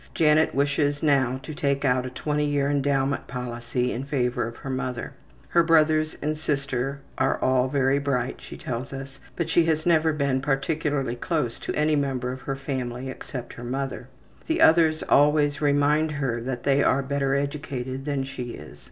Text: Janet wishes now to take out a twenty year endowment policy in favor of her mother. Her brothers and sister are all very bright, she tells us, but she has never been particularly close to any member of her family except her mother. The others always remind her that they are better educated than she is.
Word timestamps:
Janet 0.15 0.55
wishes 0.55 1.03
now 1.03 1.39
to 1.43 1.53
take 1.53 1.85
out 1.85 2.07
a 2.07 2.09
twenty 2.09 2.43
year 2.47 2.71
endowment 2.71 3.27
policy 3.27 3.91
in 3.91 4.03
favor 4.03 4.47
of 4.47 4.55
her 4.57 4.69
mother. 4.71 5.13
Her 5.49 5.61
brothers 5.61 6.17
and 6.23 6.35
sister 6.35 7.01
are 7.19 7.39
all 7.39 7.67
very 7.67 7.99
bright, 7.99 8.41
she 8.41 8.57
tells 8.57 8.93
us, 8.93 9.19
but 9.35 9.47
she 9.47 9.65
has 9.65 9.85
never 9.85 10.11
been 10.11 10.41
particularly 10.41 11.15
close 11.15 11.59
to 11.59 11.75
any 11.75 11.95
member 11.95 12.31
of 12.31 12.41
her 12.41 12.55
family 12.55 13.11
except 13.11 13.53
her 13.53 13.63
mother. 13.63 14.07
The 14.47 14.59
others 14.59 15.03
always 15.03 15.61
remind 15.61 16.13
her 16.13 16.41
that 16.41 16.63
they 16.63 16.81
are 16.81 17.03
better 17.03 17.35
educated 17.35 18.05
than 18.05 18.23
she 18.23 18.53
is. 18.55 18.79